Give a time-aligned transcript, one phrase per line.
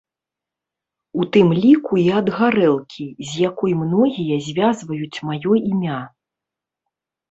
[1.23, 6.05] У тым ліку і ад гарэлкі, з якой многія звязваюць маё імя.